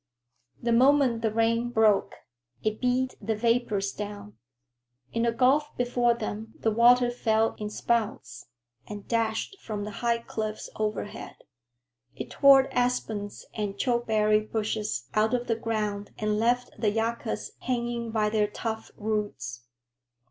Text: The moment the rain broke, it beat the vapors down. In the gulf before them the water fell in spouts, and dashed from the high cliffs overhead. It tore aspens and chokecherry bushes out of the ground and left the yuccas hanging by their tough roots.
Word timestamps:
The 0.59 0.71
moment 0.71 1.21
the 1.21 1.31
rain 1.31 1.69
broke, 1.69 2.15
it 2.63 2.81
beat 2.81 3.13
the 3.21 3.35
vapors 3.35 3.91
down. 3.91 4.35
In 5.13 5.21
the 5.21 5.31
gulf 5.31 5.77
before 5.77 6.15
them 6.15 6.55
the 6.59 6.71
water 6.71 7.11
fell 7.11 7.53
in 7.59 7.69
spouts, 7.69 8.47
and 8.87 9.07
dashed 9.07 9.57
from 9.59 9.83
the 9.83 9.91
high 10.01 10.17
cliffs 10.17 10.71
overhead. 10.75 11.35
It 12.15 12.31
tore 12.31 12.67
aspens 12.73 13.45
and 13.53 13.77
chokecherry 13.77 14.39
bushes 14.39 15.07
out 15.13 15.35
of 15.35 15.45
the 15.45 15.55
ground 15.55 16.13
and 16.17 16.39
left 16.39 16.71
the 16.79 16.89
yuccas 16.89 17.51
hanging 17.59 18.09
by 18.09 18.31
their 18.31 18.47
tough 18.47 18.89
roots. 18.97 19.65